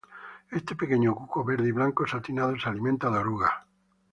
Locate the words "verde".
1.45-1.67